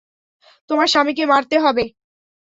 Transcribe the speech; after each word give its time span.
তোমার 0.69 0.87
স্বামীকে 0.87 1.23
মারতে 1.25 1.55
হবে। 1.59 1.83